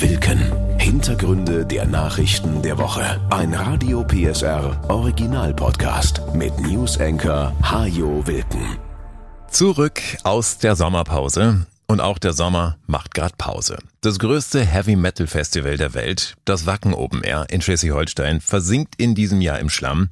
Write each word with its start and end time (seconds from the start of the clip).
Wilken. 0.00 0.78
Hintergründe 0.78 1.66
der 1.66 1.84
Nachrichten 1.84 2.62
der 2.62 2.78
Woche. 2.78 3.20
Ein 3.30 3.52
Radio 3.52 4.04
PSR 4.04 4.80
Original 4.88 5.52
Podcast 5.52 6.22
mit 6.34 6.56
News 6.60 7.00
Anchor 7.00 7.52
Hajo 7.62 8.24
Wilken. 8.24 8.78
Zurück 9.50 10.00
aus 10.22 10.58
der 10.58 10.76
Sommerpause. 10.76 11.66
Und 11.88 12.00
auch 12.00 12.18
der 12.18 12.32
Sommer 12.32 12.76
macht 12.86 13.12
grad 13.12 13.38
Pause. 13.38 13.78
Das 14.00 14.20
größte 14.20 14.64
Heavy 14.64 14.94
Metal 14.94 15.26
Festival 15.26 15.76
der 15.76 15.94
Welt, 15.94 16.36
das 16.44 16.64
Wacken 16.64 16.94
Open 16.94 17.24
Air 17.24 17.46
in 17.50 17.60
Schleswig-Holstein, 17.60 18.40
versinkt 18.40 18.94
in 18.98 19.16
diesem 19.16 19.40
Jahr 19.40 19.58
im 19.58 19.68
Schlamm. 19.68 20.10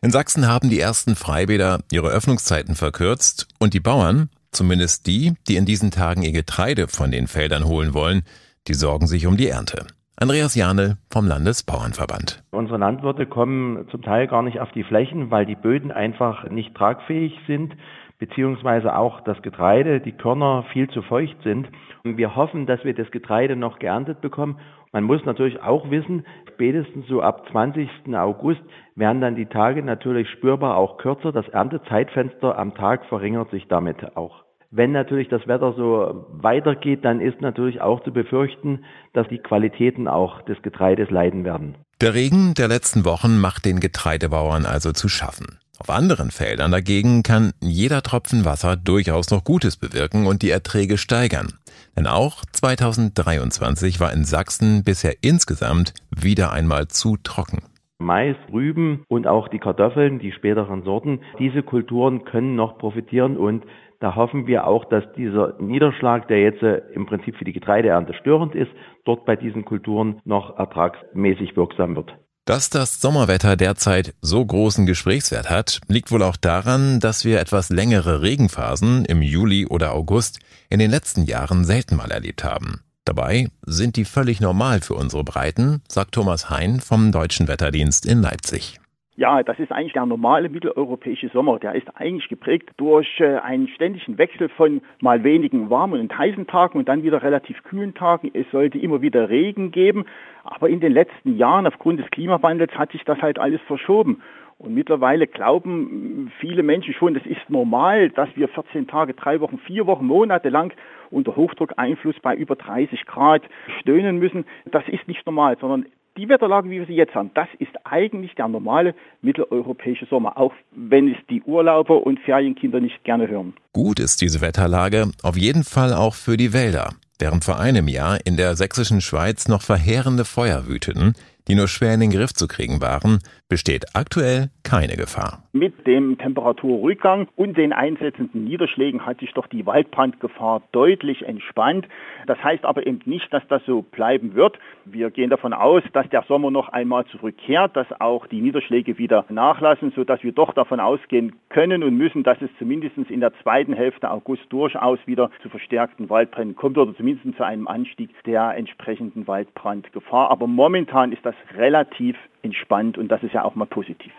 In 0.00 0.12
Sachsen 0.12 0.46
haben 0.46 0.70
die 0.70 0.78
ersten 0.78 1.16
Freibäder 1.16 1.80
ihre 1.90 2.08
Öffnungszeiten 2.08 2.76
verkürzt 2.76 3.48
und 3.58 3.74
die 3.74 3.80
Bauern, 3.80 4.28
zumindest 4.52 5.08
die, 5.08 5.32
die 5.48 5.56
in 5.56 5.64
diesen 5.64 5.90
Tagen 5.90 6.22
ihr 6.22 6.32
Getreide 6.32 6.86
von 6.86 7.10
den 7.10 7.26
Feldern 7.26 7.64
holen 7.64 7.94
wollen, 7.94 8.22
die 8.68 8.74
sorgen 8.74 9.06
sich 9.06 9.26
um 9.26 9.36
die 9.36 9.48
Ernte. 9.48 9.86
Andreas 10.16 10.54
Jane 10.54 10.96
vom 11.10 11.26
Landesbauernverband. 11.26 12.44
Unsere 12.52 12.78
Landwirte 12.78 13.26
kommen 13.26 13.88
zum 13.90 14.02
Teil 14.02 14.28
gar 14.28 14.42
nicht 14.42 14.60
auf 14.60 14.70
die 14.72 14.84
Flächen, 14.84 15.30
weil 15.30 15.44
die 15.44 15.56
Böden 15.56 15.90
einfach 15.90 16.48
nicht 16.50 16.74
tragfähig 16.74 17.36
sind, 17.48 17.74
beziehungsweise 18.18 18.96
auch 18.96 19.22
das 19.22 19.42
Getreide, 19.42 20.00
die 20.00 20.12
Körner 20.12 20.64
viel 20.72 20.88
zu 20.88 21.02
feucht 21.02 21.36
sind. 21.42 21.68
Und 22.04 22.16
wir 22.16 22.36
hoffen, 22.36 22.66
dass 22.66 22.84
wir 22.84 22.94
das 22.94 23.10
Getreide 23.10 23.56
noch 23.56 23.80
geerntet 23.80 24.20
bekommen. 24.20 24.60
Man 24.92 25.02
muss 25.02 25.24
natürlich 25.24 25.60
auch 25.60 25.90
wissen, 25.90 26.24
spätestens 26.52 27.08
so 27.08 27.20
ab 27.20 27.48
20. 27.50 27.88
August 28.14 28.62
werden 28.94 29.20
dann 29.20 29.34
die 29.34 29.46
Tage 29.46 29.82
natürlich 29.82 30.30
spürbar 30.30 30.76
auch 30.76 30.96
kürzer. 30.98 31.32
Das 31.32 31.48
Erntezeitfenster 31.48 32.56
am 32.56 32.74
Tag 32.74 33.04
verringert 33.06 33.50
sich 33.50 33.66
damit 33.66 34.16
auch. 34.16 34.44
Wenn 34.76 34.90
natürlich 34.90 35.28
das 35.28 35.46
Wetter 35.46 35.72
so 35.76 36.26
weitergeht, 36.32 37.04
dann 37.04 37.20
ist 37.20 37.40
natürlich 37.40 37.80
auch 37.80 38.02
zu 38.02 38.12
befürchten, 38.12 38.84
dass 39.12 39.28
die 39.28 39.38
Qualitäten 39.38 40.08
auch 40.08 40.42
des 40.42 40.60
Getreides 40.62 41.10
leiden 41.10 41.44
werden. 41.44 41.76
Der 42.00 42.12
Regen 42.14 42.54
der 42.54 42.66
letzten 42.66 43.04
Wochen 43.04 43.40
macht 43.40 43.66
den 43.66 43.78
Getreidebauern 43.78 44.66
also 44.66 44.90
zu 44.90 45.08
schaffen. 45.08 45.60
Auf 45.78 45.90
anderen 45.90 46.32
Feldern 46.32 46.72
dagegen 46.72 47.22
kann 47.22 47.52
jeder 47.60 48.02
Tropfen 48.02 48.44
Wasser 48.44 48.76
durchaus 48.76 49.30
noch 49.30 49.44
Gutes 49.44 49.76
bewirken 49.76 50.26
und 50.26 50.42
die 50.42 50.50
Erträge 50.50 50.98
steigern. 50.98 51.52
Denn 51.96 52.08
auch 52.08 52.42
2023 52.50 54.00
war 54.00 54.12
in 54.12 54.24
Sachsen 54.24 54.82
bisher 54.82 55.14
insgesamt 55.20 55.94
wieder 56.10 56.52
einmal 56.52 56.88
zu 56.88 57.16
trocken. 57.16 57.62
Mais, 57.98 58.36
Rüben 58.52 59.04
und 59.06 59.28
auch 59.28 59.46
die 59.46 59.60
Kartoffeln, 59.60 60.18
die 60.18 60.32
späteren 60.32 60.82
Sorten, 60.82 61.20
diese 61.38 61.62
Kulturen 61.62 62.24
können 62.24 62.56
noch 62.56 62.76
profitieren 62.76 63.36
und 63.36 63.64
da 64.04 64.16
hoffen 64.16 64.46
wir 64.46 64.66
auch, 64.66 64.84
dass 64.84 65.02
dieser 65.16 65.54
Niederschlag, 65.58 66.28
der 66.28 66.38
jetzt 66.42 66.62
äh, 66.62 66.82
im 66.92 67.06
Prinzip 67.06 67.38
für 67.38 67.46
die 67.46 67.54
Getreideernte 67.54 68.12
störend 68.12 68.54
ist, 68.54 68.70
dort 69.06 69.24
bei 69.24 69.34
diesen 69.34 69.64
Kulturen 69.64 70.20
noch 70.26 70.58
ertragsmäßig 70.58 71.56
wirksam 71.56 71.96
wird. 71.96 72.14
Dass 72.44 72.68
das 72.68 73.00
Sommerwetter 73.00 73.56
derzeit 73.56 74.14
so 74.20 74.44
großen 74.44 74.84
Gesprächswert 74.84 75.48
hat, 75.48 75.80
liegt 75.88 76.12
wohl 76.12 76.22
auch 76.22 76.36
daran, 76.36 77.00
dass 77.00 77.24
wir 77.24 77.40
etwas 77.40 77.70
längere 77.70 78.20
Regenphasen 78.20 79.06
im 79.06 79.22
Juli 79.22 79.64
oder 79.64 79.94
August 79.94 80.40
in 80.68 80.80
den 80.80 80.90
letzten 80.90 81.22
Jahren 81.22 81.64
selten 81.64 81.96
mal 81.96 82.10
erlebt 82.10 82.44
haben. 82.44 82.82
Dabei 83.06 83.48
sind 83.64 83.96
die 83.96 84.04
völlig 84.04 84.38
normal 84.38 84.82
für 84.82 84.94
unsere 84.94 85.24
Breiten, 85.24 85.80
sagt 85.88 86.12
Thomas 86.12 86.50
Hein 86.50 86.80
vom 86.80 87.10
Deutschen 87.10 87.48
Wetterdienst 87.48 88.04
in 88.04 88.20
Leipzig. 88.20 88.80
Ja, 89.16 89.44
das 89.44 89.60
ist 89.60 89.70
eigentlich 89.70 89.92
der 89.92 90.06
normale 90.06 90.48
mitteleuropäische 90.48 91.28
Sommer. 91.28 91.60
Der 91.60 91.76
ist 91.76 91.86
eigentlich 91.94 92.28
geprägt 92.28 92.70
durch 92.78 93.20
äh, 93.20 93.36
einen 93.36 93.68
ständigen 93.68 94.18
Wechsel 94.18 94.48
von 94.48 94.80
mal 95.00 95.22
wenigen 95.22 95.70
warmen 95.70 96.00
und 96.00 96.18
heißen 96.18 96.48
Tagen 96.48 96.78
und 96.78 96.88
dann 96.88 97.04
wieder 97.04 97.22
relativ 97.22 97.62
kühlen 97.62 97.94
Tagen. 97.94 98.32
Es 98.34 98.44
sollte 98.50 98.76
immer 98.76 99.02
wieder 99.02 99.28
Regen 99.28 99.70
geben. 99.70 100.04
Aber 100.42 100.68
in 100.68 100.80
den 100.80 100.92
letzten 100.92 101.36
Jahren, 101.36 101.64
aufgrund 101.68 102.00
des 102.00 102.10
Klimawandels, 102.10 102.72
hat 102.76 102.90
sich 102.90 103.04
das 103.04 103.22
halt 103.22 103.38
alles 103.38 103.60
verschoben. 103.68 104.20
Und 104.58 104.74
mittlerweile 104.74 105.28
glauben 105.28 106.32
viele 106.40 106.64
Menschen 106.64 106.92
schon, 106.94 107.14
das 107.14 107.24
ist 107.24 107.48
normal, 107.48 108.10
dass 108.10 108.28
wir 108.34 108.48
14 108.48 108.88
Tage, 108.88 109.14
drei 109.14 109.40
Wochen, 109.40 109.58
vier 109.58 109.86
Wochen, 109.86 110.06
Monate 110.06 110.48
lang 110.48 110.72
unter 111.10 111.36
Hochdruckeinfluss 111.36 112.18
bei 112.20 112.34
über 112.34 112.56
30 112.56 113.06
Grad 113.06 113.42
stöhnen 113.80 114.18
müssen. 114.18 114.44
Das 114.64 114.88
ist 114.88 115.06
nicht 115.06 115.24
normal, 115.24 115.56
sondern 115.60 115.86
die 116.16 116.28
Wetterlage, 116.28 116.70
wie 116.70 116.78
wir 116.78 116.86
sie 116.86 116.94
jetzt 116.94 117.14
haben, 117.14 117.30
das 117.34 117.48
ist 117.58 117.72
eigentlich 117.84 118.34
der 118.34 118.48
normale 118.48 118.94
mitteleuropäische 119.22 120.06
Sommer, 120.06 120.38
auch 120.38 120.52
wenn 120.70 121.08
es 121.08 121.16
die 121.28 121.42
Urlauber 121.42 122.06
und 122.06 122.20
Ferienkinder 122.20 122.80
nicht 122.80 123.02
gerne 123.04 123.28
hören. 123.28 123.54
Gut 123.72 123.98
ist 123.98 124.20
diese 124.20 124.40
Wetterlage 124.40 125.10
auf 125.22 125.36
jeden 125.36 125.64
Fall 125.64 125.92
auch 125.92 126.14
für 126.14 126.36
die 126.36 126.52
Wälder. 126.52 126.90
Während 127.18 127.44
vor 127.44 127.60
einem 127.60 127.88
Jahr 127.88 128.18
in 128.24 128.36
der 128.36 128.56
sächsischen 128.56 129.00
Schweiz 129.00 129.48
noch 129.48 129.62
verheerende 129.62 130.24
Feuer 130.24 130.66
wüteten, 130.66 131.14
die 131.48 131.54
nur 131.54 131.68
schwer 131.68 131.94
in 131.94 132.00
den 132.00 132.10
Griff 132.10 132.32
zu 132.32 132.48
kriegen 132.48 132.80
waren, 132.80 133.18
besteht 133.48 133.84
aktuell 133.94 134.50
keine 134.62 134.96
Gefahr. 134.96 135.42
Mit 135.52 135.86
dem 135.86 136.18
Temperaturrückgang 136.18 137.28
und 137.36 137.56
den 137.56 137.72
einsetzenden 137.72 138.44
Niederschlägen 138.44 139.06
hat 139.06 139.20
sich 139.20 139.32
doch 139.34 139.46
die 139.46 139.66
Waldbrandgefahr 139.66 140.62
deutlich 140.72 141.22
entspannt. 141.22 141.86
Das 142.26 142.42
heißt 142.42 142.64
aber 142.64 142.86
eben 142.86 143.00
nicht, 143.04 143.32
dass 143.32 143.46
das 143.48 143.62
so 143.66 143.82
bleiben 143.82 144.34
wird. 144.34 144.58
Wir 144.84 145.10
gehen 145.10 145.30
davon 145.30 145.52
aus, 145.52 145.82
dass 145.92 146.08
der 146.08 146.24
Sommer 146.26 146.50
noch 146.50 146.70
einmal 146.70 147.04
zurückkehrt, 147.06 147.76
dass 147.76 147.86
auch 148.00 148.26
die 148.26 148.40
Niederschläge 148.40 148.98
wieder 148.98 149.24
nachlassen, 149.28 149.92
sodass 149.94 150.22
wir 150.22 150.32
doch 150.32 150.54
davon 150.54 150.80
ausgehen 150.80 151.36
können 151.50 151.82
und 151.82 151.96
müssen, 151.96 152.24
dass 152.24 152.40
es 152.40 152.50
zumindest 152.58 152.96
in 152.96 153.20
der 153.20 153.32
zweiten 153.42 153.74
Hälfte 153.74 154.10
August 154.10 154.42
durchaus 154.48 154.98
wieder 155.06 155.30
zu 155.42 155.48
verstärkten 155.48 156.08
Waldbränden 156.10 156.56
kommt 156.56 156.78
oder 156.78 156.96
zumindest 156.96 157.36
zu 157.36 157.44
einem 157.44 157.68
Anstieg 157.68 158.10
der 158.24 158.56
entsprechenden 158.56 159.26
Waldbrandgefahr. 159.26 160.30
Aber 160.30 160.46
momentan 160.46 161.12
ist 161.12 161.24
das 161.24 161.33
das 161.48 161.58
relativ 161.58 162.16
entspannt 162.42 162.98
und 162.98 163.08
das 163.08 163.22
ist 163.22 163.32
ja 163.32 163.44
auch 163.44 163.54
mal 163.54 163.66
positiv. 163.66 164.12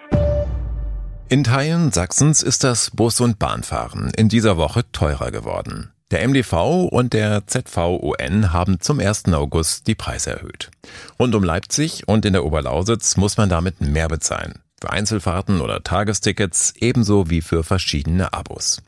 In 1.27 1.43
Teilen 1.43 1.91
Sachsens 1.91 2.43
ist 2.43 2.63
das 2.63 2.91
Bus- 2.91 3.19
und 3.19 3.39
Bahnfahren 3.39 4.11
in 4.15 4.29
dieser 4.29 4.57
Woche 4.57 4.83
teurer 4.91 5.31
geworden. 5.31 5.91
Der 6.11 6.27
MDV 6.27 6.87
und 6.91 7.13
der 7.13 7.47
ZVON 7.47 8.53
haben 8.53 8.79
zum 8.79 8.99
1. 8.99 9.33
August 9.33 9.87
die 9.87 9.95
Preise 9.95 10.33
erhöht. 10.33 10.69
Rund 11.19 11.33
um 11.33 11.43
Leipzig 11.43 12.07
und 12.07 12.25
in 12.25 12.33
der 12.33 12.45
Oberlausitz 12.45 13.17
muss 13.17 13.37
man 13.37 13.49
damit 13.49 13.81
mehr 13.81 14.07
bezahlen. 14.07 14.59
Für 14.79 14.91
Einzelfahrten 14.91 15.61
oder 15.61 15.81
Tagestickets 15.81 16.75
ebenso 16.79 17.31
wie 17.31 17.41
für 17.41 17.63
verschiedene 17.63 18.33
Abos. 18.33 18.83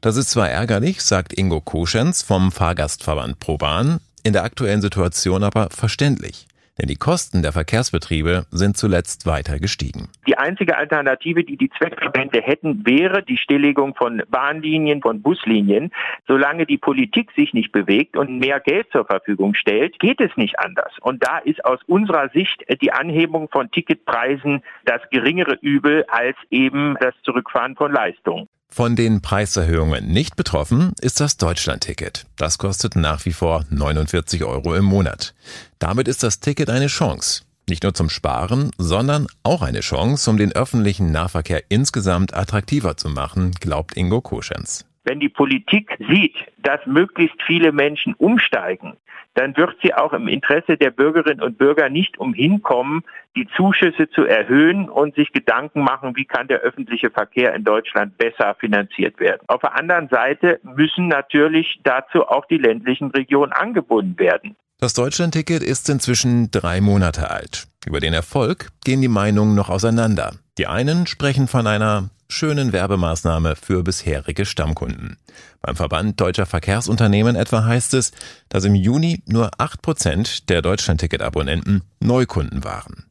Das 0.00 0.16
ist 0.16 0.30
zwar 0.30 0.48
ärgerlich, 0.48 1.02
sagt 1.02 1.32
Ingo 1.32 1.60
Koschens 1.60 2.22
vom 2.22 2.52
Fahrgastverband 2.52 3.40
ProBahn, 3.40 3.98
in 4.22 4.32
der 4.32 4.44
aktuellen 4.44 4.80
Situation 4.80 5.42
aber 5.42 5.70
verständlich. 5.70 6.46
Denn 6.80 6.88
die 6.88 6.96
Kosten 6.96 7.42
der 7.42 7.52
Verkehrsbetriebe 7.52 8.46
sind 8.50 8.78
zuletzt 8.78 9.26
weiter 9.26 9.58
gestiegen. 9.58 10.08
Die 10.26 10.38
einzige 10.38 10.78
Alternative, 10.78 11.44
die 11.44 11.58
die 11.58 11.68
Zweckverbände 11.76 12.40
hätten, 12.40 12.86
wäre 12.86 13.22
die 13.22 13.36
Stilllegung 13.36 13.94
von 13.94 14.22
Bahnlinien, 14.30 15.02
von 15.02 15.20
Buslinien. 15.20 15.92
Solange 16.26 16.64
die 16.64 16.78
Politik 16.78 17.32
sich 17.36 17.52
nicht 17.52 17.70
bewegt 17.72 18.16
und 18.16 18.38
mehr 18.38 18.60
Geld 18.60 18.86
zur 18.92 19.04
Verfügung 19.04 19.52
stellt, 19.52 19.98
geht 19.98 20.22
es 20.22 20.34
nicht 20.36 20.58
anders. 20.58 20.94
Und 21.02 21.22
da 21.22 21.36
ist 21.36 21.62
aus 21.66 21.80
unserer 21.86 22.30
Sicht 22.30 22.64
die 22.80 22.92
Anhebung 22.92 23.50
von 23.50 23.70
Ticketpreisen 23.70 24.62
das 24.86 25.02
geringere 25.10 25.58
Übel 25.60 26.06
als 26.08 26.36
eben 26.48 26.96
das 26.98 27.12
Zurückfahren 27.24 27.76
von 27.76 27.92
Leistungen. 27.92 28.48
Von 28.72 28.94
den 28.94 29.20
Preiserhöhungen 29.20 30.06
nicht 30.06 30.36
betroffen 30.36 30.92
ist 31.00 31.18
das 31.18 31.36
Deutschlandticket. 31.36 32.26
Das 32.36 32.56
kostet 32.58 32.94
nach 32.94 33.24
wie 33.24 33.32
vor 33.32 33.64
49 33.68 34.44
Euro 34.44 34.76
im 34.76 34.84
Monat. 34.84 35.34
Damit 35.80 36.06
ist 36.06 36.22
das 36.22 36.38
Ticket 36.38 36.70
eine 36.70 36.86
Chance. 36.86 37.42
Nicht 37.68 37.82
nur 37.82 37.94
zum 37.94 38.08
Sparen, 38.08 38.70
sondern 38.78 39.26
auch 39.42 39.62
eine 39.62 39.80
Chance, 39.80 40.30
um 40.30 40.36
den 40.36 40.52
öffentlichen 40.52 41.10
Nahverkehr 41.10 41.64
insgesamt 41.68 42.32
attraktiver 42.32 42.96
zu 42.96 43.08
machen, 43.08 43.50
glaubt 43.60 43.96
Ingo 43.96 44.20
Koschens. 44.20 44.84
Wenn 45.04 45.20
die 45.20 45.28
Politik 45.28 45.96
sieht, 46.10 46.36
dass 46.58 46.84
möglichst 46.86 47.42
viele 47.42 47.72
Menschen 47.72 48.14
umsteigen, 48.14 48.96
dann 49.34 49.56
wird 49.56 49.76
sie 49.82 49.94
auch 49.94 50.12
im 50.12 50.28
Interesse 50.28 50.76
der 50.76 50.90
Bürgerinnen 50.90 51.40
und 51.40 51.56
Bürger 51.56 51.88
nicht 51.88 52.18
umhin 52.18 52.62
kommen, 52.62 53.02
die 53.36 53.46
Zuschüsse 53.56 54.10
zu 54.10 54.24
erhöhen 54.24 54.88
und 54.88 55.14
sich 55.14 55.32
Gedanken 55.32 55.82
machen, 55.82 56.16
wie 56.16 56.24
kann 56.24 56.48
der 56.48 56.60
öffentliche 56.60 57.10
Verkehr 57.10 57.54
in 57.54 57.64
Deutschland 57.64 58.18
besser 58.18 58.54
finanziert 58.56 59.20
werden. 59.20 59.42
Auf 59.46 59.60
der 59.60 59.76
anderen 59.76 60.08
Seite 60.08 60.60
müssen 60.62 61.08
natürlich 61.08 61.80
dazu 61.84 62.26
auch 62.26 62.44
die 62.46 62.58
ländlichen 62.58 63.10
Regionen 63.12 63.52
angebunden 63.52 64.18
werden. 64.18 64.56
Das 64.80 64.94
Deutschlandticket 64.94 65.62
ist 65.62 65.90
inzwischen 65.90 66.50
drei 66.50 66.80
Monate 66.80 67.30
alt. 67.30 67.66
Über 67.84 68.00
den 68.00 68.14
Erfolg 68.14 68.70
gehen 68.82 69.02
die 69.02 69.08
Meinungen 69.08 69.54
noch 69.54 69.68
auseinander. 69.68 70.36
Die 70.56 70.66
einen 70.66 71.06
sprechen 71.06 71.48
von 71.48 71.66
einer 71.66 72.08
schönen 72.28 72.72
Werbemaßnahme 72.72 73.56
für 73.56 73.82
bisherige 73.82 74.46
Stammkunden. 74.46 75.18
Beim 75.60 75.76
Verband 75.76 76.18
Deutscher 76.18 76.46
Verkehrsunternehmen 76.46 77.36
etwa 77.36 77.64
heißt 77.64 77.92
es, 77.92 78.12
dass 78.48 78.64
im 78.64 78.74
Juni 78.74 79.22
nur 79.26 79.50
acht 79.58 79.82
Prozent 79.82 80.48
der 80.48 80.62
Deutschlandticket-Abonnenten 80.62 81.82
Neukunden 82.00 82.64
waren. 82.64 83.04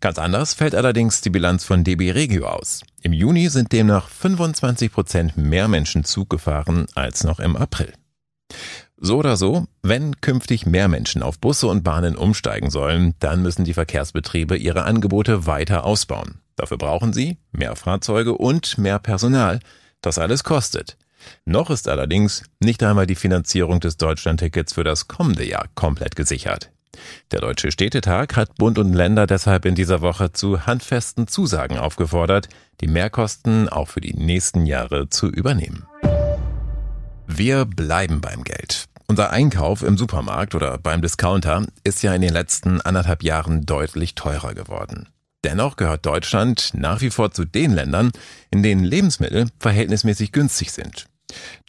Ganz 0.00 0.18
anders 0.18 0.52
fällt 0.52 0.74
allerdings 0.74 1.22
die 1.22 1.30
Bilanz 1.30 1.64
von 1.64 1.84
DB 1.84 2.10
Regio 2.10 2.46
aus. 2.46 2.82
Im 3.00 3.14
Juni 3.14 3.48
sind 3.48 3.72
demnach 3.72 4.08
25 4.10 4.92
Prozent 4.92 5.38
mehr 5.38 5.68
Menschen 5.68 6.04
Zug 6.04 6.28
gefahren 6.28 6.86
als 6.94 7.24
noch 7.24 7.40
im 7.40 7.56
April. 7.56 7.94
So 9.00 9.18
oder 9.18 9.36
so, 9.36 9.66
wenn 9.82 10.20
künftig 10.20 10.66
mehr 10.66 10.88
Menschen 10.88 11.22
auf 11.22 11.38
Busse 11.38 11.68
und 11.68 11.84
Bahnen 11.84 12.16
umsteigen 12.16 12.68
sollen, 12.68 13.14
dann 13.20 13.42
müssen 13.42 13.64
die 13.64 13.74
Verkehrsbetriebe 13.74 14.56
ihre 14.56 14.82
Angebote 14.82 15.46
weiter 15.46 15.84
ausbauen. 15.84 16.40
Dafür 16.56 16.78
brauchen 16.78 17.12
sie 17.12 17.38
mehr 17.52 17.76
Fahrzeuge 17.76 18.34
und 18.34 18.76
mehr 18.76 18.98
Personal. 18.98 19.60
Das 20.00 20.18
alles 20.18 20.42
kostet. 20.42 20.96
Noch 21.44 21.70
ist 21.70 21.88
allerdings 21.88 22.42
nicht 22.58 22.82
einmal 22.82 23.06
die 23.06 23.14
Finanzierung 23.14 23.78
des 23.78 23.98
Deutschlandtickets 23.98 24.72
für 24.72 24.84
das 24.84 25.06
kommende 25.06 25.46
Jahr 25.48 25.66
komplett 25.76 26.16
gesichert. 26.16 26.70
Der 27.30 27.40
Deutsche 27.40 27.70
Städtetag 27.70 28.34
hat 28.34 28.56
Bund 28.56 28.78
und 28.78 28.92
Länder 28.92 29.28
deshalb 29.28 29.64
in 29.64 29.76
dieser 29.76 30.00
Woche 30.00 30.32
zu 30.32 30.66
handfesten 30.66 31.28
Zusagen 31.28 31.78
aufgefordert, 31.78 32.48
die 32.80 32.88
Mehrkosten 32.88 33.68
auch 33.68 33.86
für 33.86 34.00
die 34.00 34.14
nächsten 34.14 34.66
Jahre 34.66 35.08
zu 35.08 35.28
übernehmen. 35.28 35.86
Wir 37.30 37.66
bleiben 37.66 38.20
beim 38.22 38.42
Geld. 38.42 38.87
Unser 39.10 39.30
Einkauf 39.30 39.82
im 39.82 39.96
Supermarkt 39.96 40.54
oder 40.54 40.76
beim 40.76 41.00
Discounter 41.00 41.64
ist 41.82 42.02
ja 42.02 42.14
in 42.14 42.20
den 42.20 42.32
letzten 42.32 42.82
anderthalb 42.82 43.22
Jahren 43.22 43.64
deutlich 43.64 44.14
teurer 44.14 44.52
geworden. 44.52 45.08
Dennoch 45.44 45.76
gehört 45.76 46.04
Deutschland 46.04 46.72
nach 46.74 47.00
wie 47.00 47.08
vor 47.08 47.30
zu 47.30 47.46
den 47.46 47.72
Ländern, 47.72 48.10
in 48.50 48.62
denen 48.62 48.84
Lebensmittel 48.84 49.46
verhältnismäßig 49.58 50.32
günstig 50.32 50.72
sind. 50.72 51.06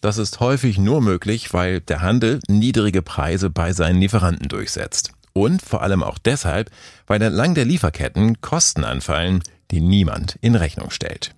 Das 0.02 0.18
ist 0.18 0.42
häufig 0.42 0.78
nur 0.78 1.02
möglich, 1.02 1.54
weil 1.54 1.80
der 1.80 2.02
Handel 2.02 2.42
niedrige 2.50 3.02
Preise 3.02 3.50
bei 3.50 3.72
seinen 3.72 4.02
Lieferanten 4.02 4.50
durchsetzt. 4.50 5.14
Und 5.32 5.62
vor 5.62 5.82
allem 5.82 6.04
auch 6.04 6.18
deshalb, 6.18 6.70
weil 7.08 7.22
entlang 7.22 7.56
der 7.56 7.66
Lieferketten 7.66 8.42
Kosten 8.42 8.84
anfallen, 8.84 9.44
die 9.72 9.80
niemand 9.80 10.38
in 10.42 10.56
Rechnung 10.56 10.92
stellt. 10.92 11.34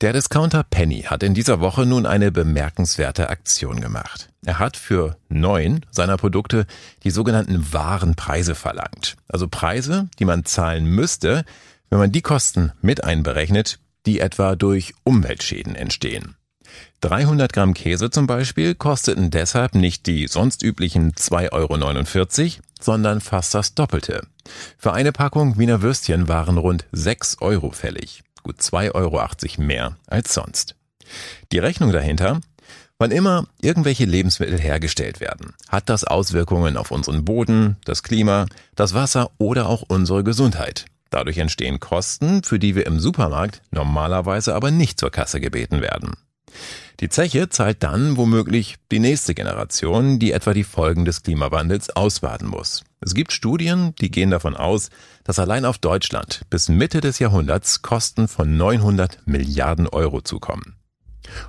Der 0.00 0.14
Discounter 0.14 0.62
Penny 0.62 1.02
hat 1.02 1.22
in 1.22 1.34
dieser 1.34 1.60
Woche 1.60 1.84
nun 1.84 2.06
eine 2.06 2.32
bemerkenswerte 2.32 3.28
Aktion 3.28 3.82
gemacht. 3.82 4.30
Er 4.46 4.58
hat 4.58 4.78
für 4.78 5.18
neun 5.28 5.84
seiner 5.90 6.16
Produkte 6.16 6.64
die 7.04 7.10
sogenannten 7.10 7.70
wahren 7.74 8.14
Preise 8.14 8.54
verlangt. 8.54 9.16
Also 9.28 9.46
Preise, 9.46 10.08
die 10.18 10.24
man 10.24 10.46
zahlen 10.46 10.86
müsste, 10.86 11.44
wenn 11.90 11.98
man 11.98 12.12
die 12.12 12.22
Kosten 12.22 12.72
mit 12.80 13.04
einberechnet, 13.04 13.78
die 14.06 14.20
etwa 14.20 14.56
durch 14.56 14.94
Umweltschäden 15.04 15.74
entstehen. 15.74 16.34
300 17.02 17.52
Gramm 17.52 17.74
Käse 17.74 18.08
zum 18.08 18.26
Beispiel 18.26 18.74
kosteten 18.74 19.30
deshalb 19.30 19.74
nicht 19.74 20.06
die 20.06 20.28
sonst 20.28 20.62
üblichen 20.62 21.12
2,49 21.12 21.52
Euro, 21.52 22.62
sondern 22.80 23.20
fast 23.20 23.54
das 23.54 23.74
Doppelte. 23.74 24.22
Für 24.78 24.94
eine 24.94 25.12
Packung 25.12 25.58
Wiener 25.58 25.82
Würstchen 25.82 26.26
waren 26.26 26.56
rund 26.56 26.86
6 26.92 27.42
Euro 27.42 27.70
fällig 27.70 28.22
gut 28.42 28.60
2,80 28.60 28.94
Euro 28.94 29.22
mehr 29.58 29.96
als 30.06 30.34
sonst. 30.34 30.76
Die 31.52 31.58
Rechnung 31.58 31.92
dahinter, 31.92 32.40
Wann 33.00 33.12
immer 33.12 33.46
irgendwelche 33.62 34.04
Lebensmittel 34.04 34.60
hergestellt 34.60 35.20
werden, 35.20 35.54
hat 35.70 35.88
das 35.88 36.04
Auswirkungen 36.04 36.76
auf 36.76 36.90
unseren 36.90 37.24
Boden, 37.24 37.78
das 37.86 38.02
Klima, 38.02 38.44
das 38.74 38.92
Wasser 38.92 39.30
oder 39.38 39.70
auch 39.70 39.84
unsere 39.88 40.22
Gesundheit. 40.22 40.84
Dadurch 41.08 41.38
entstehen 41.38 41.80
Kosten, 41.80 42.42
für 42.42 42.58
die 42.58 42.74
wir 42.74 42.84
im 42.86 43.00
Supermarkt 43.00 43.62
normalerweise 43.70 44.54
aber 44.54 44.70
nicht 44.70 45.00
zur 45.00 45.10
Kasse 45.10 45.40
gebeten 45.40 45.80
werden. 45.80 46.12
Die 47.00 47.08
Zeche 47.08 47.48
zahlt 47.48 47.82
dann 47.82 48.16
womöglich 48.16 48.76
die 48.92 48.98
nächste 48.98 49.34
Generation, 49.34 50.18
die 50.18 50.32
etwa 50.32 50.52
die 50.52 50.64
Folgen 50.64 51.04
des 51.04 51.22
Klimawandels 51.22 51.90
ausbaden 51.90 52.48
muss. 52.48 52.84
Es 53.00 53.14
gibt 53.14 53.32
Studien, 53.32 53.94
die 54.00 54.10
gehen 54.10 54.30
davon 54.30 54.54
aus, 54.54 54.90
dass 55.24 55.38
allein 55.38 55.64
auf 55.64 55.78
Deutschland 55.78 56.42
bis 56.50 56.68
Mitte 56.68 57.00
des 57.00 57.18
Jahrhunderts 57.18 57.80
Kosten 57.80 58.28
von 58.28 58.56
900 58.56 59.26
Milliarden 59.26 59.88
Euro 59.88 60.20
zukommen. 60.20 60.76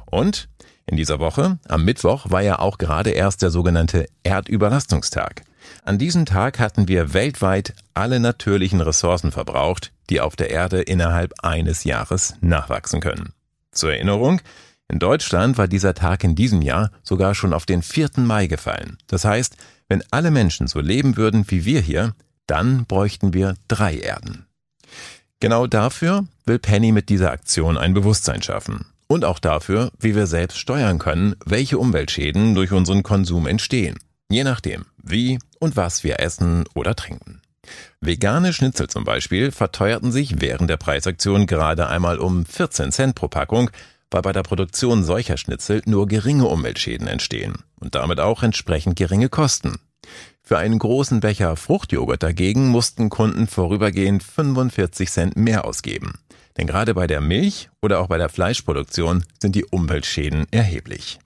Und 0.06 0.48
in 0.86 0.98
dieser 0.98 1.20
Woche, 1.20 1.60
am 1.68 1.86
Mittwoch, 1.86 2.30
war 2.30 2.42
ja 2.42 2.60
auch 2.60 2.78
gerade 2.78 3.12
erst 3.12 3.42
der 3.42 3.52
sogenannte 3.52 4.08
Erdüberlastungstag. 4.24 5.44
An 5.84 5.98
diesem 5.98 6.26
Tag 6.26 6.60
hatten 6.60 6.88
wir 6.88 7.14
weltweit 7.14 7.74
alle 7.94 8.20
natürlichen 8.20 8.82
Ressourcen 8.82 9.32
verbraucht, 9.32 9.92
die 10.10 10.22
auf 10.22 10.36
der 10.36 10.50
Erde 10.50 10.82
innerhalb 10.82 11.34
eines 11.44 11.84
Jahres 11.84 12.36
nachwachsen 12.42 13.00
können. 13.00 13.34
Zur 13.72 13.94
Erinnerung, 13.94 14.42
in 14.92 15.00
Deutschland 15.00 15.58
war 15.58 15.70
dieser 15.70 15.94
Tag 15.94 16.26
in 16.26 16.36
diesem 16.36 16.62
Jahr 16.62 16.92
sogar 17.02 17.34
schon 17.34 17.54
auf 17.54 17.66
den 17.66 17.82
4. 17.82 18.10
Mai 18.18 18.48
gefallen. 18.48 18.98
Das 19.08 19.24
heißt, 19.24 19.56
wenn 19.88 20.04
alle 20.12 20.32
Menschen 20.32 20.68
so 20.68 20.82
leben 20.82 21.16
würden 21.16 21.46
wie 21.48 21.64
wir 21.64 21.80
hier, 21.80 22.14
dann 22.46 22.86
bräuchten 22.86 23.34
wir 23.34 23.56
drei 23.70 23.96
Erden. 23.96 24.48
Genau 25.40 25.66
dafür 25.66 26.26
will 26.46 26.60
Penny 26.60 26.92
mit 26.92 27.08
dieser 27.08 27.32
Aktion 27.32 27.78
ein 27.78 27.94
Bewusstsein 27.94 28.42
schaffen. 28.42 28.86
Und 29.08 29.24
auch 29.24 29.40
dafür, 29.40 29.92
wie 29.98 30.14
wir 30.14 30.28
selbst 30.28 30.58
steuern 30.58 31.00
können, 31.00 31.36
welche 31.46 31.78
Umweltschäden 31.78 32.54
durch 32.54 32.74
unseren 32.74 33.02
Konsum 33.02 33.48
entstehen. 33.48 33.98
Je 34.30 34.44
nachdem, 34.44 34.86
wie 35.02 35.40
und 35.60 35.78
was 35.78 36.04
wir 36.04 36.20
essen 36.20 36.66
oder 36.76 36.98
trinken. 36.98 37.42
Vegane 38.02 38.52
Schnitzel 38.52 38.90
zum 38.90 39.06
Beispiel 39.06 39.52
verteuerten 39.52 40.12
sich 40.12 40.42
während 40.42 40.70
der 40.70 40.78
Preisaktion 40.78 41.48
gerade 41.48 41.88
einmal 41.88 42.20
um 42.20 42.46
14 42.46 42.92
Cent 42.92 43.16
pro 43.16 43.30
Packung, 43.30 43.72
weil 44.12 44.22
bei 44.22 44.34
der 44.34 44.44
Produktion 44.44 45.04
solcher 45.04 45.38
Schnitzel 45.38 45.82
nur 45.86 46.08
geringe 46.08 46.46
Umweltschäden 46.46 47.08
entstehen 47.08 47.56
und 47.80 47.96
damit 47.96 48.20
auch 48.20 48.44
entsprechend 48.44 48.98
geringe 48.98 49.30
Kosten. 49.30 49.80
Für 50.44 50.58
einen 50.58 50.80
großen 50.80 51.22
Becher 51.22 51.56
Fruchtjoghurt 51.56 52.22
dagegen 52.22 52.68
mussten 52.68 53.10
Kunden 53.10 53.48
vorübergehend 53.48 54.22
45 54.22 55.10
Cent 55.10 55.38
mehr 55.38 55.66
ausgeben. 55.66 56.20
Denn 56.58 56.68
gerade 56.68 56.94
bei 56.94 57.08
der 57.08 57.22
Milch 57.22 57.70
oder 57.82 58.00
auch 58.00 58.08
bei 58.08 58.18
der 58.18 58.30
Fleischproduktion 58.30 59.24
sind 59.42 59.56
die 59.56 59.66
Umweltschäden 59.66 60.48
erheblich. 60.52 61.20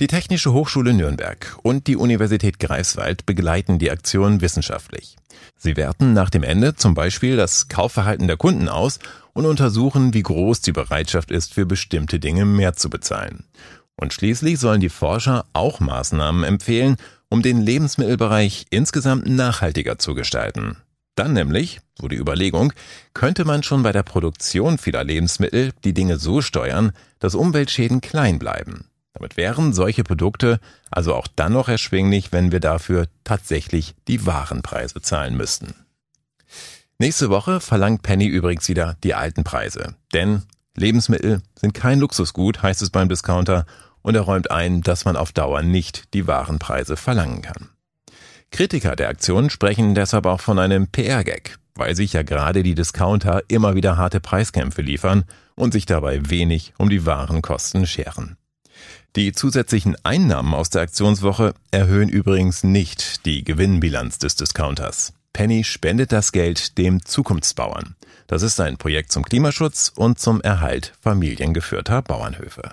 Die 0.00 0.06
Technische 0.06 0.52
Hochschule 0.54 0.94
Nürnberg 0.94 1.58
und 1.62 1.86
die 1.86 1.96
Universität 1.96 2.58
Greifswald 2.58 3.26
begleiten 3.26 3.78
die 3.78 3.90
Aktion 3.90 4.40
wissenschaftlich. 4.40 5.16
Sie 5.58 5.76
werten 5.76 6.14
nach 6.14 6.30
dem 6.30 6.42
Ende 6.42 6.74
zum 6.74 6.94
Beispiel 6.94 7.36
das 7.36 7.68
Kaufverhalten 7.68 8.26
der 8.26 8.38
Kunden 8.38 8.68
aus 8.68 8.98
und 9.34 9.44
untersuchen, 9.44 10.14
wie 10.14 10.22
groß 10.22 10.62
die 10.62 10.72
Bereitschaft 10.72 11.30
ist, 11.30 11.52
für 11.52 11.66
bestimmte 11.66 12.18
Dinge 12.18 12.46
mehr 12.46 12.72
zu 12.72 12.88
bezahlen. 12.88 13.44
Und 13.94 14.14
schließlich 14.14 14.58
sollen 14.58 14.80
die 14.80 14.88
Forscher 14.88 15.44
auch 15.52 15.78
Maßnahmen 15.78 16.42
empfehlen, 16.42 16.96
um 17.28 17.42
den 17.42 17.60
Lebensmittelbereich 17.60 18.66
insgesamt 18.70 19.26
nachhaltiger 19.26 19.98
zu 19.98 20.14
gestalten. 20.14 20.78
Dann 21.16 21.34
nämlich, 21.34 21.80
so 22.00 22.08
die 22.08 22.16
Überlegung, 22.16 22.72
könnte 23.12 23.44
man 23.44 23.62
schon 23.62 23.82
bei 23.82 23.92
der 23.92 24.02
Produktion 24.02 24.78
vieler 24.78 25.04
Lebensmittel 25.04 25.72
die 25.84 25.92
Dinge 25.92 26.18
so 26.18 26.40
steuern, 26.40 26.92
dass 27.18 27.34
Umweltschäden 27.34 28.00
klein 28.00 28.38
bleiben. 28.38 28.86
Damit 29.14 29.36
wären 29.36 29.72
solche 29.72 30.04
Produkte 30.04 30.58
also 30.90 31.14
auch 31.14 31.26
dann 31.26 31.52
noch 31.52 31.68
erschwinglich, 31.68 32.32
wenn 32.32 32.52
wir 32.52 32.60
dafür 32.60 33.06
tatsächlich 33.24 33.94
die 34.08 34.26
Warenpreise 34.26 35.02
zahlen 35.02 35.36
müssten. 35.36 35.74
Nächste 36.98 37.30
Woche 37.30 37.60
verlangt 37.60 38.02
Penny 38.02 38.26
übrigens 38.26 38.68
wieder 38.68 38.96
die 39.02 39.14
alten 39.14 39.44
Preise. 39.44 39.96
Denn 40.12 40.42
Lebensmittel 40.76 41.42
sind 41.54 41.74
kein 41.74 41.98
Luxusgut, 41.98 42.62
heißt 42.62 42.80
es 42.80 42.90
beim 42.90 43.08
Discounter, 43.08 43.66
und 44.02 44.14
er 44.14 44.22
räumt 44.22 44.50
ein, 44.50 44.82
dass 44.82 45.04
man 45.04 45.16
auf 45.16 45.32
Dauer 45.32 45.62
nicht 45.62 46.14
die 46.14 46.26
Warenpreise 46.26 46.96
verlangen 46.96 47.42
kann. 47.42 47.68
Kritiker 48.50 48.96
der 48.96 49.08
Aktion 49.08 49.48
sprechen 49.48 49.94
deshalb 49.94 50.26
auch 50.26 50.40
von 50.40 50.58
einem 50.58 50.86
PR-Gag, 50.88 51.58
weil 51.74 51.96
sich 51.96 52.12
ja 52.12 52.22
gerade 52.22 52.62
die 52.62 52.74
Discounter 52.74 53.42
immer 53.48 53.74
wieder 53.74 53.96
harte 53.96 54.20
Preiskämpfe 54.20 54.82
liefern 54.82 55.24
und 55.54 55.72
sich 55.72 55.86
dabei 55.86 56.30
wenig 56.30 56.74
um 56.78 56.90
die 56.90 57.06
Warenkosten 57.06 57.86
scheren. 57.86 58.36
Die 59.14 59.32
zusätzlichen 59.32 59.94
Einnahmen 60.04 60.54
aus 60.54 60.70
der 60.70 60.80
Aktionswoche 60.80 61.52
erhöhen 61.70 62.08
übrigens 62.08 62.64
nicht 62.64 63.26
die 63.26 63.44
Gewinnbilanz 63.44 64.16
des 64.18 64.36
Discounters. 64.36 65.12
Penny 65.34 65.64
spendet 65.64 66.12
das 66.12 66.32
Geld 66.32 66.78
dem 66.78 67.04
Zukunftsbauern. 67.04 67.94
Das 68.26 68.40
ist 68.40 68.58
ein 68.58 68.78
Projekt 68.78 69.12
zum 69.12 69.22
Klimaschutz 69.22 69.92
und 69.94 70.18
zum 70.18 70.40
Erhalt 70.40 70.94
familiengeführter 71.02 72.00
Bauernhöfe. 72.00 72.72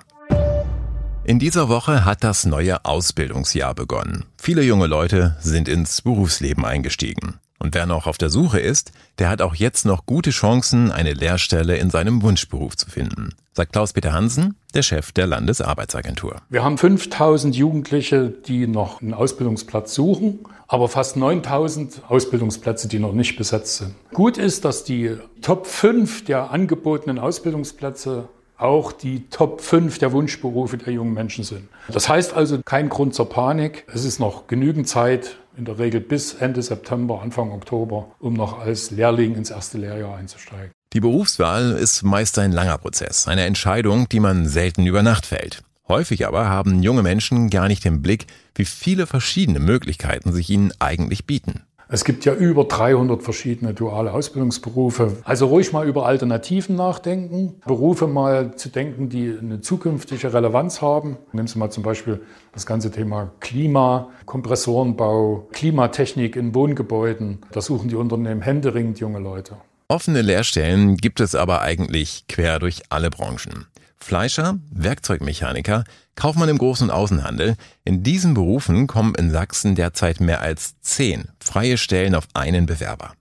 In 1.25 1.39
dieser 1.39 1.67
Woche 1.67 2.05
hat 2.05 2.23
das 2.23 2.45
neue 2.45 2.85
Ausbildungsjahr 2.85 3.75
begonnen. 3.75 4.23
Viele 4.37 4.61
junge 4.61 4.87
Leute 4.87 5.35
sind 5.41 5.67
ins 5.67 6.01
Berufsleben 6.01 6.63
eingestiegen. 6.63 7.39
Und 7.59 7.75
wer 7.75 7.85
noch 7.85 8.07
auf 8.07 8.17
der 8.17 8.29
Suche 8.29 8.59
ist, 8.59 8.93
der 9.19 9.29
hat 9.29 9.41
auch 9.41 9.53
jetzt 9.53 9.85
noch 9.85 10.05
gute 10.05 10.29
Chancen, 10.29 10.91
eine 10.91 11.13
Lehrstelle 11.13 11.75
in 11.75 11.89
seinem 11.89 12.21
Wunschberuf 12.21 12.77
zu 12.77 12.89
finden, 12.89 13.35
sagt 13.53 13.73
Klaus-Peter 13.73 14.13
Hansen, 14.13 14.55
der 14.73 14.81
Chef 14.81 15.11
der 15.11 15.27
Landesarbeitsagentur. 15.27 16.37
Wir 16.49 16.63
haben 16.63 16.77
5000 16.77 17.53
Jugendliche, 17.55 18.29
die 18.29 18.65
noch 18.65 19.01
einen 19.01 19.13
Ausbildungsplatz 19.13 19.93
suchen, 19.93 20.39
aber 20.69 20.87
fast 20.87 21.17
9000 21.17 22.03
Ausbildungsplätze, 22.07 22.87
die 22.87 22.99
noch 22.99 23.13
nicht 23.13 23.35
besetzt 23.35 23.77
sind. 23.77 23.93
Gut 24.13 24.37
ist, 24.37 24.63
dass 24.63 24.85
die 24.85 25.17
Top 25.41 25.67
5 25.67 26.23
der 26.25 26.51
angebotenen 26.51 27.19
Ausbildungsplätze 27.19 28.29
auch 28.57 28.91
die 28.91 29.29
Top 29.29 29.61
5 29.61 29.99
der 29.99 30.11
Wunschberufe 30.11 30.77
der 30.77 30.93
jungen 30.93 31.13
Menschen 31.13 31.43
sind. 31.43 31.67
Das 31.91 32.09
heißt 32.09 32.33
also 32.33 32.59
kein 32.63 32.89
Grund 32.89 33.15
zur 33.15 33.29
Panik. 33.29 33.85
Es 33.93 34.03
ist 34.03 34.19
noch 34.19 34.47
genügend 34.47 34.87
Zeit, 34.87 35.37
in 35.59 35.65
der 35.65 35.77
Regel 35.77 35.99
bis 35.99 36.33
Ende 36.33 36.63
September, 36.63 37.21
Anfang 37.21 37.51
Oktober, 37.51 38.15
um 38.19 38.33
noch 38.33 38.59
als 38.59 38.89
Lehrling 38.91 39.35
ins 39.35 39.51
erste 39.51 39.77
Lehrjahr 39.77 40.17
einzusteigen. 40.17 40.71
Die 40.93 41.01
Berufswahl 41.01 41.73
ist 41.73 42.01
meist 42.01 42.39
ein 42.39 42.51
langer 42.51 42.79
Prozess, 42.79 43.27
eine 43.27 43.43
Entscheidung, 43.43 44.09
die 44.09 44.19
man 44.19 44.47
selten 44.47 44.87
über 44.87 45.03
Nacht 45.03 45.27
fällt. 45.27 45.61
Häufig 45.87 46.25
aber 46.25 46.49
haben 46.49 46.81
junge 46.81 47.03
Menschen 47.03 47.49
gar 47.49 47.67
nicht 47.67 47.85
im 47.85 48.01
Blick, 48.01 48.25
wie 48.55 48.65
viele 48.65 49.05
verschiedene 49.05 49.59
Möglichkeiten 49.59 50.31
sich 50.31 50.49
ihnen 50.49 50.71
eigentlich 50.79 51.25
bieten. 51.25 51.63
Es 51.91 52.05
gibt 52.05 52.23
ja 52.23 52.35
über 52.35 52.65
300 52.65 53.23
verschiedene 53.23 53.73
duale 53.73 54.13
Ausbildungsberufe. 54.13 55.17
Also 55.23 55.47
ruhig 55.47 55.73
mal 55.73 55.87
über 55.87 56.05
Alternativen 56.05 56.75
nachdenken, 56.75 57.55
Berufe 57.65 58.05
mal 58.05 58.55
zu 58.55 58.69
denken, 58.69 59.09
die 59.09 59.35
eine 59.35 59.61
zukünftige 59.61 60.31
Relevanz 60.31 60.83
haben. 60.83 61.17
Nehmen 61.31 61.47
Sie 61.47 61.57
mal 61.57 61.71
zum 61.71 61.81
Beispiel 61.81 62.21
das 62.53 62.67
ganze 62.67 62.91
Thema 62.91 63.31
Klima, 63.39 64.11
Kompressorenbau, 64.27 65.47
Klimatechnik 65.51 66.35
in 66.35 66.53
Wohngebäuden. 66.53 67.39
Da 67.51 67.61
suchen 67.61 67.89
die 67.89 67.95
Unternehmen 67.95 68.43
händeringend 68.43 68.99
junge 68.99 69.17
Leute. 69.17 69.55
Offene 69.87 70.21
Lehrstellen 70.21 70.95
gibt 70.95 71.19
es 71.19 71.33
aber 71.33 71.61
eigentlich 71.61 72.25
quer 72.27 72.59
durch 72.59 72.83
alle 72.89 73.09
Branchen. 73.09 73.65
Fleischer, 73.97 74.59
Werkzeugmechaniker, 74.71 75.85
Kaufmann 76.19 76.49
im 76.49 76.57
Großen- 76.57 76.83
und 76.83 76.91
Außenhandel. 76.91 77.55
In 77.85 78.03
diesen 78.03 78.33
Berufen 78.33 78.87
kommen 78.87 79.15
in 79.15 79.31
Sachsen 79.31 79.75
derzeit 79.75 80.19
mehr 80.19 80.41
als 80.41 80.77
zehn 80.81 81.29
freie 81.39 81.77
Stellen 81.77 82.13
auf 82.13 82.27
einen 82.33 82.65
Bewerber. 82.65 83.13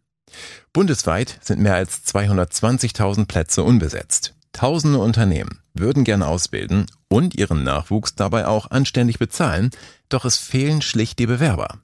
Bundesweit 0.72 1.38
sind 1.40 1.60
mehr 1.60 1.76
als 1.76 2.04
220.000 2.06 3.26
Plätze 3.26 3.62
unbesetzt. 3.62 4.34
Tausende 4.52 4.98
Unternehmen 4.98 5.60
würden 5.74 6.02
gern 6.02 6.24
ausbilden 6.24 6.86
und 7.08 7.36
ihren 7.36 7.62
Nachwuchs 7.62 8.16
dabei 8.16 8.48
auch 8.48 8.72
anständig 8.72 9.20
bezahlen, 9.20 9.70
doch 10.08 10.24
es 10.24 10.36
fehlen 10.36 10.82
schlicht 10.82 11.20
die 11.20 11.26
Bewerber. 11.26 11.78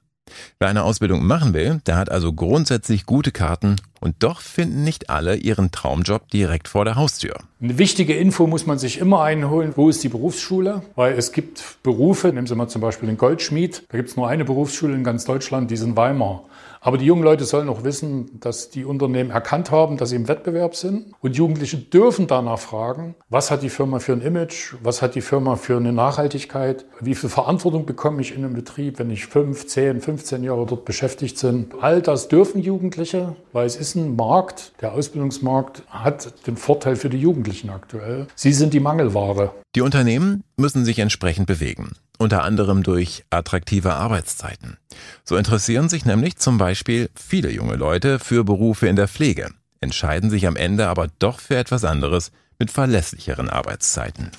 Wer 0.59 0.67
eine 0.67 0.83
Ausbildung 0.83 1.25
machen 1.25 1.53
will, 1.53 1.81
der 1.85 1.95
hat 1.95 2.11
also 2.11 2.33
grundsätzlich 2.33 3.05
gute 3.05 3.31
Karten 3.31 3.77
und 3.99 4.15
doch 4.19 4.41
finden 4.41 4.83
nicht 4.83 5.09
alle 5.09 5.35
ihren 5.35 5.71
Traumjob 5.71 6.29
direkt 6.29 6.67
vor 6.67 6.85
der 6.85 6.95
Haustür. 6.95 7.35
Eine 7.61 7.77
wichtige 7.77 8.15
Info 8.15 8.47
muss 8.47 8.65
man 8.65 8.77
sich 8.77 8.99
immer 8.99 9.23
einholen, 9.23 9.73
wo 9.75 9.89
ist 9.89 10.03
die 10.03 10.09
Berufsschule? 10.09 10.81
Weil 10.95 11.13
es 11.13 11.31
gibt 11.31 11.77
Berufe, 11.83 12.27
nehmen 12.27 12.47
Sie 12.47 12.55
mal 12.55 12.67
zum 12.67 12.81
Beispiel 12.81 13.07
den 13.07 13.17
Goldschmied, 13.17 13.83
da 13.89 13.97
gibt 13.97 14.09
es 14.09 14.17
nur 14.17 14.27
eine 14.27 14.45
Berufsschule 14.45 14.93
in 14.93 15.03
ganz 15.03 15.25
Deutschland, 15.25 15.71
die 15.71 15.75
ist 15.75 15.83
in 15.83 15.95
Weimar. 15.95 16.45
Aber 16.85 16.99
die 16.99 17.05
jungen 17.05 17.23
Leute 17.23 17.45
sollen 17.45 17.67
auch 17.67 17.83
wissen, 17.83 18.39
dass 18.39 18.69
die 18.69 18.85
Unternehmen 18.85 19.31
erkannt 19.31 19.71
haben, 19.71 19.97
dass 19.97 20.09
sie 20.09 20.17
im 20.17 20.27
Wettbewerb 20.27 20.75
sind. 20.75 21.13
Und 21.19 21.35
Jugendliche 21.35 21.77
dürfen 21.77 22.27
danach 22.27 22.59
fragen, 22.59 23.15
was 23.27 23.49
hat 23.49 23.63
die 23.63 23.69
Firma 23.69 23.97
für 23.97 24.13
ein 24.13 24.21
Image, 24.21 24.75
was 24.83 25.01
hat 25.01 25.15
die 25.15 25.21
Firma 25.21 25.55
für 25.55 25.77
eine 25.77 25.91
Nachhaltigkeit, 25.93 26.85
wie 27.01 27.15
viel 27.15 27.29
Verantwortung 27.29 27.87
bekomme 27.87 28.21
ich 28.21 28.35
in 28.35 28.45
einem 28.45 28.53
Betrieb, 28.53 28.99
wenn 28.99 29.09
ich 29.09 29.25
5, 29.25 29.65
10, 29.65 29.99
15 29.99 30.43
Jahre 30.43 30.67
dort 30.67 30.85
beschäftigt 30.85 31.41
bin. 31.41 31.69
All 31.81 32.03
das 32.03 32.27
dürfen 32.27 32.61
Jugendliche, 32.61 33.35
weil 33.51 33.65
es 33.65 33.77
ist 33.77 33.84
ein 33.93 34.15
Markt, 34.15 34.71
der 34.81 34.93
Ausbildungsmarkt 34.93 35.83
hat 35.89 36.47
den 36.47 36.57
Vorteil 36.57 36.95
für 36.95 37.09
die 37.09 37.19
Jugendlichen 37.19 37.69
aktuell. 37.69 38.25
Sie 38.33 38.53
sind 38.53 38.73
die 38.73 38.79
Mangelware. 38.79 39.53
Die 39.75 39.81
Unternehmen 39.81 40.43
müssen 40.57 40.85
sich 40.85 40.97
entsprechend 40.97 41.45
bewegen 41.45 41.91
unter 42.17 42.43
anderem 42.43 42.83
durch 42.83 43.25
attraktive 43.29 43.93
Arbeitszeiten. 43.93 44.77
So 45.23 45.35
interessieren 45.35 45.89
sich 45.89 46.05
nämlich 46.05 46.37
zum 46.37 46.57
Beispiel 46.57 47.09
viele 47.15 47.51
junge 47.51 47.75
Leute 47.75 48.19
für 48.19 48.43
Berufe 48.43 48.87
in 48.87 48.95
der 48.95 49.07
Pflege, 49.07 49.49
entscheiden 49.81 50.29
sich 50.29 50.47
am 50.47 50.55
Ende 50.55 50.87
aber 50.87 51.07
doch 51.19 51.39
für 51.39 51.55
etwas 51.55 51.83
anderes 51.83 52.31
mit 52.59 52.71
verlässlicheren 52.71 53.49
Arbeitszeiten. 53.49 54.31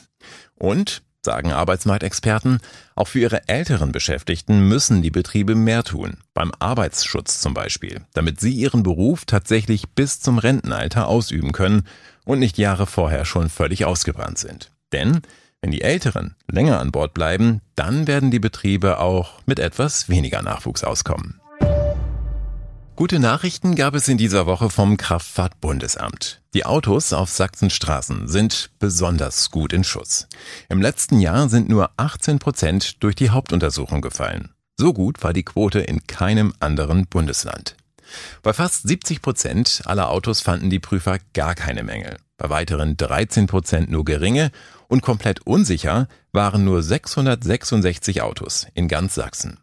Und, 0.55 1.03
sagen 1.27 1.53
Arbeitsmarktexperten, 1.53 2.61
auch 2.95 3.09
für 3.09 3.19
ihre 3.19 3.47
älteren 3.49 3.93
Beschäftigten 3.93 4.67
müssen 4.67 5.03
die 5.03 5.11
Betriebe 5.11 5.55
mehr 5.55 5.85
tun, 5.85 6.17
beim 6.33 6.53
Arbeitsschutz 6.59 7.41
zum 7.41 7.53
Beispiel, 7.53 8.01
damit 8.15 8.41
sie 8.41 8.53
ihren 8.53 8.83
Beruf 8.83 9.27
tatsächlich 9.27 9.91
bis 9.91 10.21
zum 10.21 10.39
Rentenalter 10.39 11.07
ausüben 11.07 11.53
können 11.53 11.87
und 12.25 12.39
nicht 12.39 12.57
Jahre 12.57 12.87
vorher 12.87 13.27
schon 13.27 13.51
völlig 13.51 13.85
ausgebrannt 13.85 14.39
sind. 14.39 14.71
Denn 14.93 15.21
wenn 15.61 15.71
die 15.71 15.83
Älteren 15.83 16.37
länger 16.51 16.81
an 16.81 16.93
Bord 16.93 17.13
bleiben, 17.13 17.61
dann 17.75 18.07
werden 18.07 18.31
die 18.31 18.39
Betriebe 18.39 18.99
auch 18.99 19.41
mit 19.45 19.59
etwas 19.59 20.09
weniger 20.09 20.41
Nachwuchs 20.41 20.85
auskommen. 20.85 21.41
Gute 22.97 23.19
Nachrichten 23.19 23.75
gab 23.75 23.95
es 23.95 24.09
in 24.09 24.17
dieser 24.17 24.47
Woche 24.47 24.71
vom 24.71 24.97
Kraftfahrtbundesamt. 24.97 26.41
Die 26.55 26.65
Autos 26.65 27.13
auf 27.13 27.29
Sachsens 27.29 27.75
Straßen 27.75 28.27
sind 28.27 28.71
besonders 28.79 29.51
gut 29.51 29.75
in 29.75 29.85
Schuss. 29.85 30.29
Im 30.71 30.81
letzten 30.81 31.21
Jahr 31.21 31.51
sind 31.51 31.69
nur 31.69 31.91
18 31.99 32.39
Prozent 32.39 33.03
durch 33.03 33.15
die 33.15 33.29
Hauptuntersuchung 33.29 34.01
gefallen. 34.01 34.49
So 34.79 34.95
gut 34.95 35.23
war 35.23 35.35
die 35.35 35.43
Quote 35.43 35.81
in 35.81 36.07
keinem 36.07 36.55
anderen 36.59 37.07
Bundesland. 37.07 37.77
Bei 38.43 38.55
fast 38.55 38.89
70 38.89 39.21
Prozent 39.21 39.83
aller 39.85 40.09
Autos 40.09 40.41
fanden 40.41 40.71
die 40.71 40.81
Prüfer 40.81 41.19
gar 41.35 41.55
keine 41.55 41.83
Mängel. 41.83 42.17
Bei 42.39 42.49
weiteren 42.49 42.97
13 42.97 43.47
Prozent 43.47 43.91
nur 43.91 44.07
geringe 44.07 44.51
und 44.89 45.03
komplett 45.03 45.41
unsicher 45.47 46.09
waren 46.33 46.65
nur 46.65 46.83
666 46.83 48.23
Autos 48.23 48.67
in 48.73 48.89
ganz 48.89 49.17
Sachsen. 49.17 49.59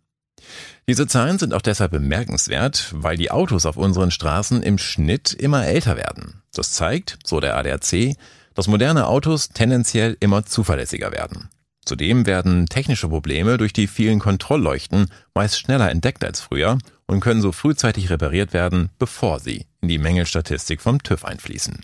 Diese 0.88 1.08
Zahlen 1.08 1.40
sind 1.40 1.54
auch 1.54 1.62
deshalb 1.62 1.92
bemerkenswert, 1.92 2.92
weil 2.96 3.18
die 3.18 3.32
Autos 3.32 3.66
auf 3.66 3.78
unseren 3.78 4.12
Straßen 4.12 4.64
im 4.64 4.78
Schnitt 4.78 5.34
immer 5.34 5.66
älter 5.66 5.96
werden. 5.96 6.42
Das 6.54 6.74
zeigt, 6.74 7.20
so 7.24 7.40
der 7.40 7.56
ADAC, 7.58 8.16
dass 8.54 8.68
moderne 8.68 9.08
Autos 9.08 9.50
tendenziell 9.50 10.18
immer 10.20 10.46
zuverlässiger 10.46 11.12
werden. 11.12 11.50
Zudem 11.86 12.26
werden 12.26 12.68
technische 12.68 13.10
Probleme 13.10 13.58
durch 13.58 13.74
die 13.74 13.88
vielen 13.88 14.20
Kontrollleuchten 14.20 15.08
meist 15.34 15.60
schneller 15.60 15.90
entdeckt 15.90 16.24
als 16.24 16.40
früher 16.40 16.78
und 17.08 17.20
können 17.20 17.42
so 17.42 17.52
frühzeitig 17.52 18.10
repariert 18.10 18.54
werden, 18.54 18.90
bevor 19.00 19.40
sie 19.40 19.66
in 19.82 19.90
die 19.90 19.98
Mängelstatistik 19.98 20.82
vom 20.82 21.04
TÜV 21.04 21.26
einfließen. 21.26 21.82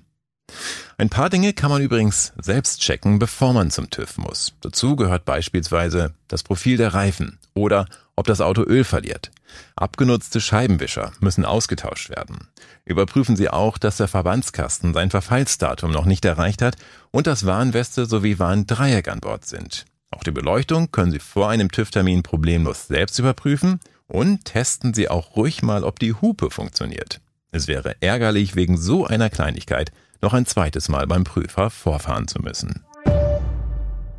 Ein 0.97 1.09
paar 1.09 1.29
Dinge 1.29 1.53
kann 1.53 1.69
man 1.69 1.81
übrigens 1.81 2.33
selbst 2.41 2.81
checken, 2.81 3.19
bevor 3.19 3.53
man 3.53 3.71
zum 3.71 3.89
TÜV 3.89 4.17
muss. 4.17 4.53
Dazu 4.61 4.95
gehört 4.95 5.25
beispielsweise 5.25 6.13
das 6.27 6.43
Profil 6.43 6.77
der 6.77 6.93
Reifen 6.93 7.39
oder 7.53 7.85
ob 8.19 8.27
das 8.27 8.41
Auto 8.41 8.63
Öl 8.63 8.83
verliert. 8.83 9.31
Abgenutzte 9.77 10.41
Scheibenwischer 10.41 11.13
müssen 11.21 11.45
ausgetauscht 11.45 12.09
werden. 12.09 12.49
Überprüfen 12.83 13.37
Sie 13.37 13.49
auch, 13.49 13.77
dass 13.77 13.95
der 13.95 14.09
Verbandskasten 14.09 14.93
sein 14.93 15.09
Verfallsdatum 15.09 15.89
noch 15.91 16.03
nicht 16.03 16.25
erreicht 16.25 16.61
hat 16.61 16.75
und 17.11 17.27
dass 17.27 17.45
Warnweste 17.45 18.05
sowie 18.05 18.37
Warndreieck 18.37 19.07
an 19.07 19.21
Bord 19.21 19.45
sind. 19.45 19.85
Auch 20.11 20.23
die 20.23 20.31
Beleuchtung 20.31 20.91
können 20.91 21.13
Sie 21.13 21.19
vor 21.19 21.49
einem 21.49 21.71
TÜV-Termin 21.71 22.21
problemlos 22.21 22.87
selbst 22.87 23.17
überprüfen 23.19 23.79
und 24.07 24.43
testen 24.43 24.93
Sie 24.93 25.07
auch 25.07 25.37
ruhig 25.37 25.63
mal, 25.63 25.85
ob 25.85 25.97
die 25.99 26.13
Hupe 26.13 26.49
funktioniert. 26.49 27.21
Es 27.51 27.69
wäre 27.69 27.95
ärgerlich, 28.01 28.57
wegen 28.57 28.77
so 28.77 29.05
einer 29.05 29.29
Kleinigkeit 29.29 29.93
noch 30.21 30.33
ein 30.33 30.45
zweites 30.45 30.89
Mal 30.89 31.07
beim 31.07 31.23
Prüfer 31.23 31.69
vorfahren 31.69 32.27
zu 32.27 32.39
müssen. 32.41 32.83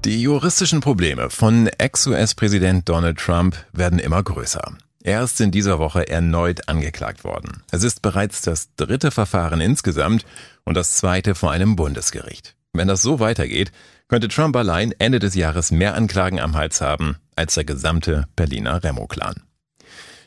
Die 0.07 0.23
juristischen 0.23 0.81
Probleme 0.81 1.29
von 1.29 1.67
Ex-US-Präsident 1.67 2.89
Donald 2.89 3.19
Trump 3.19 3.55
werden 3.75 3.99
immer 3.99 4.23
größer. 4.23 4.73
Er 5.03 5.23
ist 5.23 5.39
in 5.43 5.51
dieser 5.51 5.79
Woche 5.79 6.09
erneut 6.09 6.71
angeklagt 6.71 7.23
worden. 7.23 7.63
Es 7.71 7.85
ist 7.85 8.01
bereits 8.01 8.41
das 8.41 8.75
dritte 8.77 9.11
Verfahren 9.11 9.61
insgesamt 9.61 10.25
und 10.65 10.75
das 10.75 10.95
zweite 10.95 11.35
vor 11.35 11.51
einem 11.51 11.77
Bundesgericht. 11.77 12.57
Wenn 12.73 12.89
das 12.89 13.03
so 13.03 13.21
weitergeht, 13.21 13.73
könnte 14.09 14.29
Trump 14.29 14.57
allein 14.57 14.95
Ende 14.99 15.19
des 15.19 15.35
Jahres 15.35 15.71
mehr 15.71 15.95
Anklagen 15.95 16.41
am 16.41 16.57
Hals 16.57 16.81
haben 16.81 17.17
als 17.37 17.55
der 17.55 17.65
gesamte 17.65 18.27
Berliner 18.37 18.83
Remo-Clan. 18.83 19.43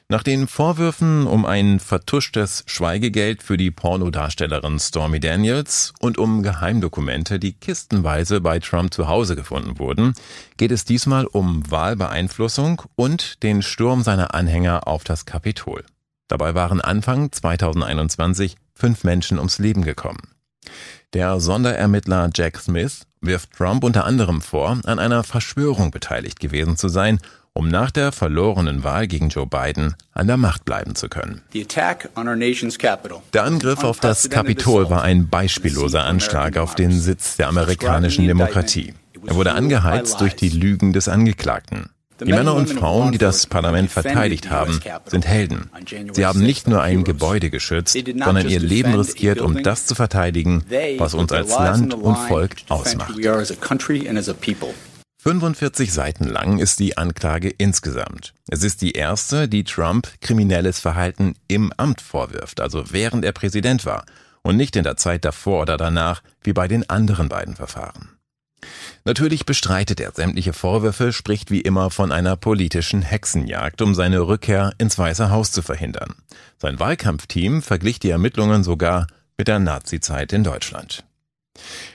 Nach 0.09 0.21
den 0.21 0.47
Vorwürfen 0.47 1.25
um 1.25 1.45
ein 1.45 1.79
vertuschtes 1.79 2.63
Schweigegeld 2.67 3.41
für 3.41 3.57
die 3.57 3.71
Pornodarstellerin 3.71 4.77
Stormy 4.77 5.19
Daniels 5.19 5.93
und 5.99 6.17
um 6.17 6.43
Geheimdokumente, 6.43 7.39
die 7.39 7.53
kistenweise 7.53 8.41
bei 8.41 8.59
Trump 8.59 8.93
zu 8.93 9.07
Hause 9.07 9.35
gefunden 9.35 9.79
wurden, 9.79 10.13
geht 10.57 10.71
es 10.71 10.85
diesmal 10.85 11.25
um 11.25 11.69
Wahlbeeinflussung 11.71 12.83
und 12.95 13.41
den 13.43 13.61
Sturm 13.61 14.03
seiner 14.03 14.33
Anhänger 14.33 14.87
auf 14.87 15.03
das 15.03 15.25
Kapitol. 15.25 15.83
Dabei 16.27 16.53
waren 16.53 16.81
Anfang 16.81 17.31
2021 17.31 18.57
fünf 18.75 19.03
Menschen 19.03 19.37
ums 19.37 19.59
Leben 19.59 19.83
gekommen. 19.83 20.19
Der 21.13 21.39
Sonderermittler 21.39 22.29
Jack 22.33 22.57
Smith 22.57 23.05
wirft 23.21 23.51
Trump 23.53 23.83
unter 23.83 24.05
anderem 24.05 24.41
vor, 24.41 24.79
an 24.83 24.99
einer 24.99 25.23
Verschwörung 25.23 25.91
beteiligt 25.91 26.39
gewesen 26.39 26.75
zu 26.75 26.89
sein 26.89 27.19
um 27.53 27.67
nach 27.67 27.91
der 27.91 28.11
verlorenen 28.11 28.83
Wahl 28.83 29.07
gegen 29.07 29.29
Joe 29.29 29.45
Biden 29.45 29.95
an 30.11 30.27
der 30.27 30.37
Macht 30.37 30.65
bleiben 30.65 30.95
zu 30.95 31.07
können. 31.07 31.41
Der 33.33 33.43
Angriff 33.43 33.83
auf 33.83 33.99
das 33.99 34.29
Kapitol 34.29 34.89
war 34.89 35.03
ein 35.03 35.29
beispielloser 35.29 36.03
Anschlag 36.03 36.57
auf 36.57 36.75
den 36.75 36.91
Sitz 36.91 37.37
der 37.37 37.47
amerikanischen 37.49 38.27
Demokratie. 38.27 38.93
Er 39.25 39.35
wurde 39.35 39.53
angeheizt 39.53 40.19
durch 40.19 40.35
die 40.35 40.49
Lügen 40.49 40.93
des 40.93 41.07
Angeklagten. 41.07 41.89
Die 42.19 42.31
Männer 42.31 42.53
und 42.55 42.69
Frauen, 42.69 43.11
die 43.11 43.17
das 43.17 43.47
Parlament 43.47 43.91
verteidigt 43.91 44.49
haben, 44.49 44.79
sind 45.07 45.25
Helden. 45.27 45.69
Sie 46.13 46.25
haben 46.25 46.41
nicht 46.41 46.67
nur 46.67 46.81
ein 46.81 47.03
Gebäude 47.03 47.49
geschützt, 47.49 47.97
sondern 47.97 48.47
ihr 48.47 48.59
Leben 48.59 48.93
riskiert, 48.95 49.41
um 49.41 49.61
das 49.61 49.85
zu 49.87 49.95
verteidigen, 49.95 50.63
was 50.97 51.13
uns 51.13 51.31
als 51.31 51.49
Land 51.49 51.93
und 51.93 52.15
Volk 52.15 52.55
ausmacht. 52.69 53.13
45 55.23 55.93
Seiten 55.93 56.25
lang 56.25 56.59
ist 56.59 56.79
die 56.79 56.97
Anklage 56.97 57.49
insgesamt. 57.49 58.33
Es 58.49 58.61
ist 58.61 58.81
die 58.81 58.91
erste, 58.91 59.47
die 59.47 59.63
Trump 59.63 60.09
kriminelles 60.19 60.81
Verhalten 60.81 61.35
im 61.47 61.71
Amt 61.77 62.01
vorwirft, 62.01 62.59
also 62.59 62.91
während 62.91 63.23
er 63.23 63.31
Präsident 63.31 63.85
war 63.85 64.03
und 64.41 64.57
nicht 64.57 64.75
in 64.75 64.83
der 64.83 64.97
Zeit 64.97 65.23
davor 65.23 65.61
oder 65.61 65.77
danach, 65.77 66.21
wie 66.43 66.51
bei 66.51 66.67
den 66.67 66.89
anderen 66.89 67.29
beiden 67.29 67.55
Verfahren. 67.55 68.09
Natürlich 69.05 69.45
bestreitet 69.45 70.01
er 70.01 70.11
sämtliche 70.11 70.51
Vorwürfe, 70.51 71.13
spricht 71.13 71.51
wie 71.51 71.61
immer 71.61 71.89
von 71.89 72.11
einer 72.11 72.35
politischen 72.35 73.01
Hexenjagd, 73.01 73.81
um 73.81 73.95
seine 73.95 74.27
Rückkehr 74.27 74.73
ins 74.77 74.97
Weiße 74.97 75.29
Haus 75.29 75.53
zu 75.53 75.61
verhindern. 75.61 76.15
Sein 76.57 76.81
Wahlkampfteam 76.81 77.61
verglich 77.61 78.01
die 78.01 78.09
Ermittlungen 78.09 78.65
sogar 78.65 79.07
mit 79.37 79.47
der 79.47 79.59
Nazizeit 79.59 80.33
in 80.33 80.43
Deutschland. 80.43 81.05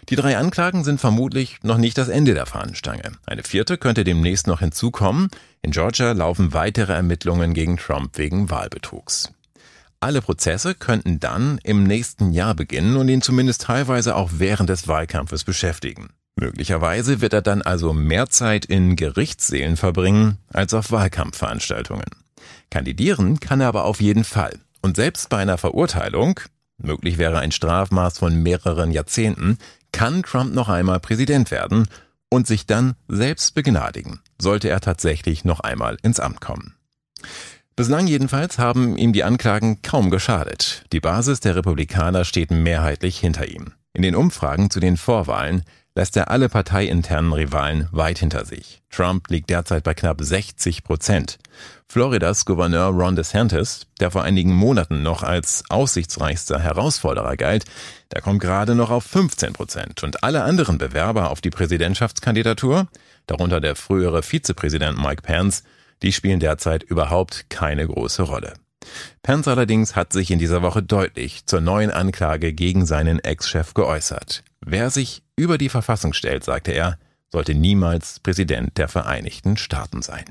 Die 0.08 0.16
drei 0.16 0.38
Anklagen 0.38 0.84
sind 0.84 1.00
vermutlich 1.00 1.58
noch 1.62 1.78
nicht 1.78 1.98
das 1.98 2.08
Ende 2.08 2.34
der 2.34 2.46
Fahnenstange. 2.46 3.12
Eine 3.26 3.42
vierte 3.42 3.76
könnte 3.76 4.04
demnächst 4.04 4.46
noch 4.46 4.60
hinzukommen. 4.60 5.28
In 5.62 5.72
Georgia 5.72 6.12
laufen 6.12 6.52
weitere 6.52 6.92
Ermittlungen 6.92 7.54
gegen 7.54 7.76
Trump 7.76 8.16
wegen 8.16 8.50
Wahlbetrugs. 8.50 9.32
Alle 10.00 10.22
Prozesse 10.22 10.74
könnten 10.74 11.18
dann 11.18 11.58
im 11.64 11.82
nächsten 11.82 12.32
Jahr 12.32 12.54
beginnen 12.54 12.96
und 12.96 13.08
ihn 13.08 13.20
zumindest 13.20 13.62
teilweise 13.62 14.14
auch 14.14 14.30
während 14.34 14.70
des 14.70 14.86
Wahlkampfes 14.86 15.42
beschäftigen. 15.42 16.10
Möglicherweise 16.36 17.20
wird 17.20 17.32
er 17.32 17.42
dann 17.42 17.62
also 17.62 17.92
mehr 17.92 18.28
Zeit 18.28 18.64
in 18.64 18.94
Gerichtssälen 18.94 19.76
verbringen 19.76 20.38
als 20.52 20.72
auf 20.72 20.92
Wahlkampfveranstaltungen. 20.92 22.06
Kandidieren 22.70 23.40
kann 23.40 23.60
er 23.60 23.68
aber 23.68 23.84
auf 23.84 24.00
jeden 24.00 24.22
Fall. 24.22 24.60
Und 24.80 24.94
selbst 24.94 25.28
bei 25.30 25.38
einer 25.38 25.58
Verurteilung, 25.58 26.38
möglich 26.78 27.18
wäre 27.18 27.38
ein 27.38 27.52
Strafmaß 27.52 28.18
von 28.18 28.42
mehreren 28.42 28.90
Jahrzehnten, 28.90 29.58
kann 29.92 30.22
Trump 30.22 30.54
noch 30.54 30.68
einmal 30.68 31.00
Präsident 31.00 31.50
werden 31.50 31.86
und 32.30 32.46
sich 32.46 32.66
dann 32.66 32.94
selbst 33.08 33.54
begnadigen, 33.54 34.20
sollte 34.38 34.68
er 34.68 34.80
tatsächlich 34.80 35.44
noch 35.44 35.60
einmal 35.60 35.96
ins 36.02 36.20
Amt 36.20 36.40
kommen. 36.40 36.74
Bislang 37.76 38.06
jedenfalls 38.06 38.58
haben 38.58 38.96
ihm 38.96 39.12
die 39.12 39.22
Anklagen 39.22 39.82
kaum 39.82 40.10
geschadet. 40.10 40.84
Die 40.92 41.00
Basis 41.00 41.40
der 41.40 41.54
Republikaner 41.54 42.24
steht 42.24 42.50
mehrheitlich 42.50 43.18
hinter 43.18 43.46
ihm. 43.46 43.72
In 43.92 44.02
den 44.02 44.16
Umfragen 44.16 44.68
zu 44.70 44.80
den 44.80 44.96
Vorwahlen 44.96 45.62
lässt 45.98 46.16
er 46.16 46.30
alle 46.30 46.48
parteiinternen 46.48 47.32
Rivalen 47.32 47.88
weit 47.90 48.20
hinter 48.20 48.44
sich. 48.44 48.82
Trump 48.88 49.30
liegt 49.30 49.50
derzeit 49.50 49.82
bei 49.82 49.94
knapp 49.94 50.22
60 50.22 50.84
Prozent. 50.84 51.38
Floridas 51.88 52.44
Gouverneur 52.44 52.90
Ron 52.90 53.16
DeSantis, 53.16 53.88
der 53.98 54.12
vor 54.12 54.22
einigen 54.22 54.54
Monaten 54.54 55.02
noch 55.02 55.24
als 55.24 55.64
aussichtsreichster 55.70 56.60
Herausforderer 56.60 57.36
galt, 57.36 57.64
der 58.12 58.20
kommt 58.20 58.40
gerade 58.40 58.76
noch 58.76 58.90
auf 58.90 59.02
15 59.06 59.54
Prozent. 59.54 60.04
Und 60.04 60.22
alle 60.22 60.44
anderen 60.44 60.78
Bewerber 60.78 61.30
auf 61.30 61.40
die 61.40 61.50
Präsidentschaftskandidatur, 61.50 62.86
darunter 63.26 63.60
der 63.60 63.74
frühere 63.74 64.22
Vizepräsident 64.22 65.02
Mike 65.02 65.22
Pence, 65.22 65.64
die 66.02 66.12
spielen 66.12 66.38
derzeit 66.38 66.84
überhaupt 66.84 67.50
keine 67.50 67.88
große 67.88 68.22
Rolle. 68.22 68.54
Pence 69.24 69.48
allerdings 69.48 69.96
hat 69.96 70.12
sich 70.12 70.30
in 70.30 70.38
dieser 70.38 70.62
Woche 70.62 70.80
deutlich 70.80 71.46
zur 71.46 71.60
neuen 71.60 71.90
Anklage 71.90 72.52
gegen 72.52 72.86
seinen 72.86 73.18
Ex-Chef 73.18 73.74
geäußert. 73.74 74.44
Wer 74.60 74.90
sich 74.90 75.22
über 75.36 75.58
die 75.58 75.68
Verfassung 75.68 76.12
stellt, 76.12 76.44
sagte 76.44 76.72
er, 76.72 76.98
sollte 77.30 77.54
niemals 77.54 78.20
Präsident 78.20 78.78
der 78.78 78.88
Vereinigten 78.88 79.56
Staaten 79.56 80.02
sein. 80.02 80.24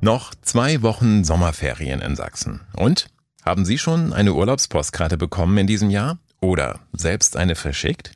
Noch 0.00 0.34
zwei 0.42 0.82
Wochen 0.82 1.24
Sommerferien 1.24 2.00
in 2.00 2.16
Sachsen. 2.16 2.60
Und? 2.74 3.08
Haben 3.42 3.64
Sie 3.64 3.78
schon 3.78 4.12
eine 4.12 4.32
Urlaubspostkarte 4.32 5.18
bekommen 5.18 5.58
in 5.58 5.66
diesem 5.66 5.90
Jahr? 5.90 6.18
Oder 6.40 6.80
selbst 6.92 7.36
eine 7.36 7.54
verschickt? 7.54 8.12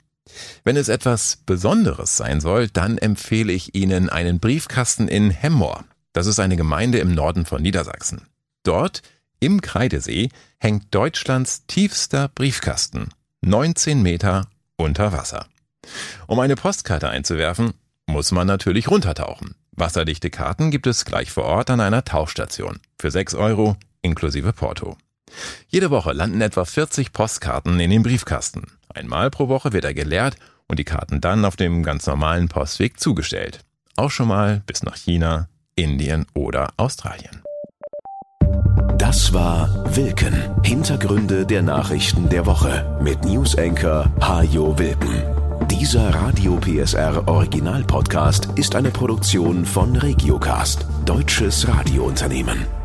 Wenn 0.64 0.76
es 0.76 0.88
etwas 0.88 1.36
Besonderes 1.44 2.16
sein 2.16 2.40
soll, 2.40 2.68
dann 2.68 2.98
empfehle 2.98 3.52
ich 3.52 3.74
Ihnen 3.74 4.08
einen 4.08 4.40
Briefkasten 4.40 5.08
in 5.08 5.30
Hemmoor. 5.30 5.84
Das 6.12 6.26
ist 6.26 6.40
eine 6.40 6.56
Gemeinde 6.56 6.98
im 6.98 7.14
Norden 7.14 7.46
von 7.46 7.62
Niedersachsen. 7.62 8.26
Dort, 8.62 9.02
im 9.40 9.60
Kreidesee, 9.60 10.30
hängt 10.58 10.94
Deutschlands 10.94 11.66
tiefster 11.66 12.28
Briefkasten. 12.28 13.08
19 13.42 14.02
Meter 14.02 14.48
unter 14.76 15.12
Wasser. 15.12 15.46
Um 16.26 16.40
eine 16.40 16.56
Postkarte 16.56 17.08
einzuwerfen, 17.08 17.72
muss 18.06 18.32
man 18.32 18.46
natürlich 18.46 18.90
runtertauchen. 18.90 19.54
Wasserdichte 19.72 20.28
Karten 20.28 20.70
gibt 20.70 20.86
es 20.88 21.04
gleich 21.04 21.30
vor 21.30 21.44
Ort 21.44 21.70
an 21.70 21.80
einer 21.80 22.04
Tauchstation. 22.04 22.80
Für 22.98 23.10
6 23.10 23.34
Euro 23.34 23.76
inklusive 24.02 24.52
Porto. 24.52 24.96
Jede 25.68 25.90
Woche 25.90 26.12
landen 26.12 26.40
etwa 26.40 26.64
40 26.64 27.12
Postkarten 27.12 27.78
in 27.78 27.90
den 27.90 28.02
Briefkasten. 28.02 28.64
Einmal 28.88 29.30
pro 29.30 29.48
Woche 29.48 29.72
wird 29.72 29.84
er 29.84 29.94
geleert 29.94 30.36
und 30.66 30.78
die 30.78 30.84
Karten 30.84 31.20
dann 31.20 31.44
auf 31.44 31.56
dem 31.56 31.82
ganz 31.82 32.06
normalen 32.06 32.48
Postweg 32.48 32.98
zugestellt. 32.98 33.60
Auch 33.96 34.10
schon 34.10 34.28
mal 34.28 34.62
bis 34.66 34.82
nach 34.82 34.96
China, 34.96 35.48
Indien 35.76 36.26
oder 36.34 36.72
Australien. 36.76 37.42
Das 38.98 39.32
war 39.32 39.68
Wilken. 39.94 40.34
Hintergründe 40.64 41.46
der 41.46 41.62
Nachrichten 41.62 42.28
der 42.28 42.46
Woche 42.46 42.98
mit 43.00 43.24
Newsenker 43.24 44.10
Hajo 44.20 44.76
Wilken. 44.76 45.22
Dieser 45.70 46.12
Radio 46.12 46.56
PSR 46.56 47.28
Original 47.28 47.84
Podcast 47.84 48.48
ist 48.56 48.74
eine 48.74 48.90
Produktion 48.90 49.64
von 49.64 49.94
Regiocast, 49.94 50.84
deutsches 51.04 51.68
Radiounternehmen. 51.68 52.77